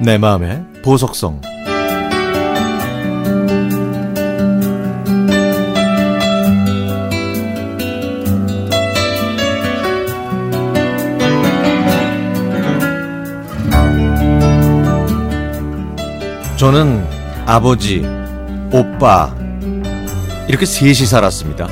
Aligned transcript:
내 0.00 0.16
마음의 0.16 0.64
보석성 0.84 1.40
저는 16.56 17.04
아버지, 17.46 18.04
오빠 18.72 19.34
이렇게 20.48 20.66
셋이 20.66 20.94
살았습니다. 20.94 21.68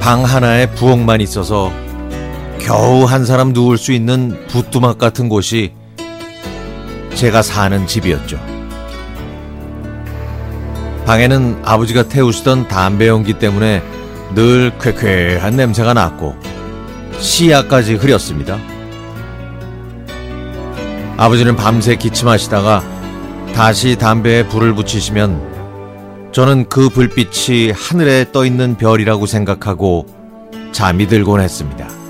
방 0.00 0.24
하나에 0.24 0.70
부엌만 0.70 1.20
있어서 1.22 1.72
겨우 2.58 3.04
한 3.04 3.24
사람 3.24 3.52
누울 3.52 3.76
수 3.76 3.92
있는 3.92 4.46
부뚜막 4.48 4.98
같은 4.98 5.28
곳이 5.28 5.72
제가 7.22 7.40
사는 7.40 7.86
집이었죠. 7.86 8.36
방에는 11.06 11.60
아버지가 11.64 12.08
태우시던 12.08 12.66
담배 12.66 13.06
연기 13.06 13.34
때문에 13.34 13.80
늘 14.34 14.72
쾌쾌한 14.80 15.54
냄새가 15.54 15.94
났고 15.94 16.34
시야까지 17.20 17.94
흐렸습니다. 17.94 18.58
아버지는 21.16 21.54
밤새 21.54 21.94
기침하시다가 21.94 22.82
다시 23.54 23.94
담배에 23.94 24.48
불을 24.48 24.74
붙이시면 24.74 26.30
저는 26.32 26.68
그 26.68 26.88
불빛이 26.88 27.70
하늘에 27.70 28.32
떠 28.32 28.44
있는 28.44 28.74
별이라고 28.76 29.26
생각하고 29.26 30.06
잠이 30.72 31.06
들곤 31.06 31.40
했습니다. 31.40 32.01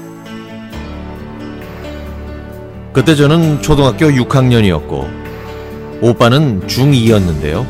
그때 2.92 3.14
저는 3.14 3.62
초등학교 3.62 4.06
6학년이었고 4.06 6.02
오빠는 6.02 6.66
중2였는데요. 6.66 7.66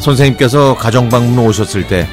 선생님께서 0.00 0.76
가정방문 0.76 1.38
오셨을 1.46 1.86
때 1.86 2.06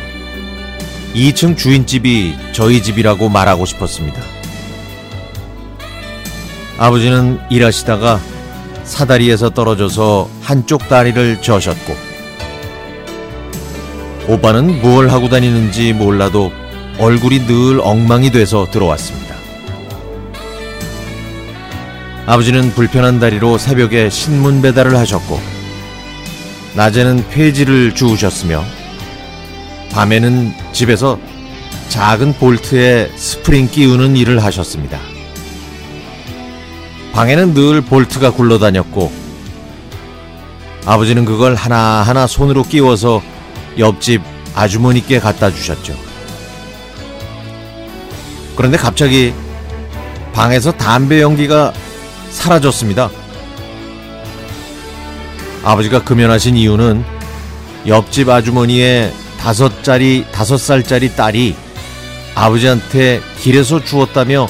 2층 1.14 1.58
주인집이 1.58 2.38
저희 2.54 2.82
집이라고 2.82 3.28
말하고 3.28 3.66
싶었습니다. 3.66 4.22
아버지는 6.78 7.40
일하시다가 7.50 8.22
사다리에서 8.84 9.50
떨어져서 9.50 10.30
한쪽 10.42 10.88
다리를 10.88 11.42
저셨고 11.42 11.94
오빠는 14.30 14.82
뭘 14.82 15.10
하고 15.10 15.28
다니는지 15.28 15.92
몰라도 15.92 16.52
얼굴이 17.00 17.46
늘 17.48 17.82
엉망이 17.82 18.32
돼서 18.32 18.68
들어왔습니다. 18.72 19.29
아버지는 22.30 22.70
불편한 22.76 23.20
다리로 23.20 23.58
새벽에 23.58 24.12
신문 24.12 24.62
배달을 24.62 24.96
하셨고 24.96 25.42
낮에는 26.76 27.28
폐지를 27.30 27.96
주우셨으며 27.96 28.64
밤에는 29.92 30.54
집에서 30.72 31.18
작은 31.88 32.34
볼트에 32.34 33.10
스프링 33.16 33.70
끼우는 33.72 34.16
일을 34.16 34.44
하셨습니다. 34.44 35.00
방에는 37.14 37.56
늘 37.56 37.82
볼트가 37.82 38.30
굴러다녔고 38.34 39.12
아버지는 40.86 41.26
그걸 41.26 41.56
하나하나 41.56 42.28
손으로 42.28 42.62
끼워서 42.62 43.24
옆집 43.80 44.22
아주머니께 44.54 45.20
갖다 45.20 45.50
주셨죠. 45.50 45.96
그런데 48.56 48.78
갑자기 48.78 49.34
방에서 50.32 50.72
담배 50.72 51.22
연기가 51.24 51.74
사라졌습니다. 52.32 53.10
아버지가 55.64 56.04
금연하신 56.04 56.56
이유는 56.56 57.04
옆집 57.88 58.30
아주머니의 58.30 59.14
다섯 59.40 59.84
짜리 59.84 60.26
다섯 60.32 60.58
살짜리 60.58 61.16
딸이 61.16 61.56
아버지한테 62.36 63.22
길에서 63.40 63.84
주웠다며 63.84 64.48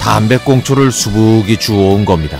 담배꽁초를 0.00 0.92
수북이 0.92 1.58
주워온 1.58 2.04
겁니다. 2.04 2.38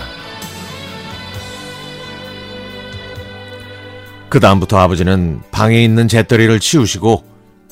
그 4.29 4.39
다음부터 4.39 4.77
아버지는 4.77 5.41
방에 5.51 5.83
있는 5.83 6.07
재떨이를 6.07 6.59
치우시고 6.59 7.23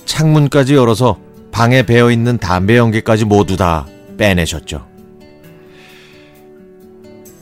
창문까지 0.06 0.76
열어서 0.76 1.18
방에 1.52 1.84
배어 1.84 2.12
있는 2.12 2.38
담배 2.38 2.78
연기까지 2.78 3.26
모두 3.26 3.58
다 3.58 3.86
빼내셨죠. 4.18 4.97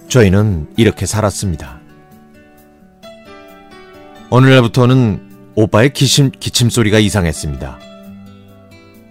저희는 0.09 0.67
이렇게 0.77 1.05
살았습니다. 1.05 1.79
어느 4.29 4.47
날부터는 4.47 5.53
오빠의 5.55 5.93
기침, 5.93 6.31
기침 6.31 6.69
소리가 6.69 6.99
이상했습니다. 6.99 7.79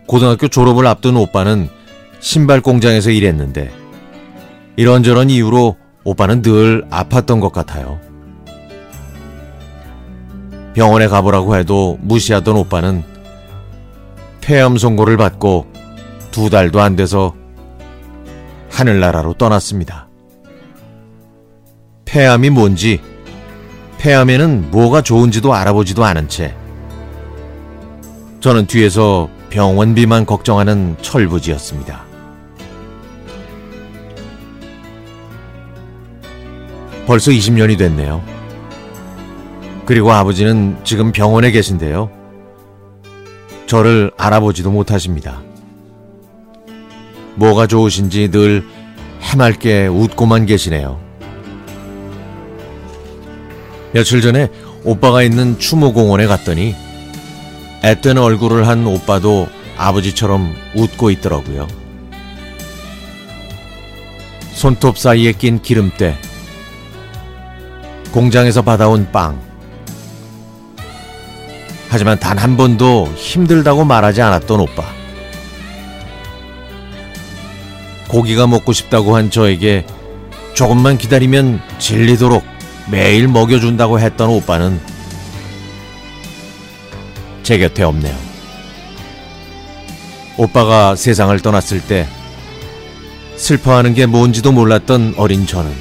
고등학교 0.06 0.48
졸업을 0.48 0.86
앞둔 0.86 1.16
오빠는 1.16 1.68
신발 2.20 2.60
공장에서 2.60 3.10
일했는데 3.10 3.72
이런저런 4.76 5.30
이유로 5.30 5.76
오빠는 6.04 6.42
늘 6.42 6.84
아팠던 6.90 7.40
것 7.40 7.52
같아요. 7.52 8.00
병원에 10.74 11.06
가보라고 11.06 11.56
해도 11.56 11.98
무시하던 12.02 12.56
오빠는 12.56 13.04
폐암 14.40 14.76
선고를 14.76 15.16
받고 15.16 15.66
두 16.30 16.50
달도 16.50 16.80
안 16.80 16.96
돼서 16.96 17.34
하늘나라로 18.70 19.34
떠났습니다. 19.34 20.03
폐암이 22.14 22.50
뭔지, 22.50 23.00
폐암에는 23.98 24.70
뭐가 24.70 25.02
좋은지도 25.02 25.52
알아보지도 25.52 26.04
않은 26.04 26.28
채 26.28 26.54
저는 28.38 28.68
뒤에서 28.68 29.28
병원비만 29.50 30.24
걱정하는 30.24 30.96
철부지였습니다. 31.02 32.04
벌써 37.04 37.32
20년이 37.32 37.78
됐네요. 37.78 38.22
그리고 39.84 40.12
아버지는 40.12 40.76
지금 40.84 41.10
병원에 41.10 41.50
계신데요. 41.50 42.12
저를 43.66 44.12
알아보지도 44.16 44.70
못하십니다. 44.70 45.42
뭐가 47.34 47.66
좋으신지 47.66 48.30
늘 48.30 48.64
해맑게 49.20 49.88
웃고만 49.88 50.46
계시네요. 50.46 51.03
며칠 53.94 54.20
전에 54.20 54.48
오빠가 54.82 55.22
있는 55.22 55.56
추모공원에 55.60 56.26
갔더니 56.26 56.74
앳된 57.84 58.18
얼굴을 58.18 58.66
한 58.66 58.84
오빠도 58.88 59.46
아버지처럼 59.76 60.52
웃고 60.74 61.10
있더라고요. 61.10 61.68
손톱 64.52 64.98
사이에 64.98 65.30
낀 65.30 65.62
기름때, 65.62 66.16
공장에서 68.10 68.62
받아온 68.62 69.06
빵. 69.12 69.40
하지만 71.88 72.18
단 72.18 72.36
한 72.36 72.56
번도 72.56 73.12
힘들다고 73.14 73.84
말하지 73.84 74.22
않았던 74.22 74.58
오빠. 74.58 74.82
고기가 78.08 78.48
먹고 78.48 78.72
싶다고 78.72 79.14
한 79.14 79.30
저에게 79.30 79.86
조금만 80.54 80.98
기다리면 80.98 81.60
질리도록 81.78 82.42
매일 82.90 83.28
먹여준다고 83.28 83.98
했던 83.98 84.28
오빠는 84.28 84.80
제 87.42 87.58
곁에 87.58 87.82
없네요. 87.82 88.16
오빠가 90.36 90.96
세상을 90.96 91.38
떠났을 91.40 91.80
때 91.80 92.06
슬퍼하는 93.36 93.94
게 93.94 94.06
뭔지도 94.06 94.52
몰랐던 94.52 95.14
어린 95.16 95.46
저는 95.46 95.72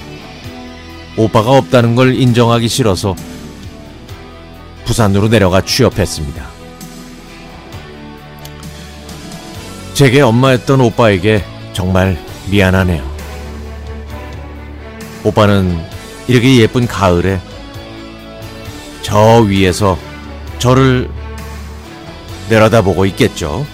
오빠가 1.18 1.52
없다는 1.52 1.96
걸 1.96 2.16
인정하기 2.16 2.68
싫어서 2.68 3.16
부산으로 4.86 5.30
내려가 5.30 5.62
취업했습니다. 5.62 6.44
제게 9.94 10.22
엄마였던 10.22 10.82
오빠에게 10.82 11.44
정말 11.72 12.18
미안하네요. 12.50 13.04
오빠는 15.24 15.93
이렇게 16.28 16.58
예쁜 16.58 16.88
가을에 16.88 17.40
저 19.02 19.42
위에서 19.42 19.98
저를 20.60 21.10
내려다보고 22.50 23.06
있겠죠. 23.08 23.66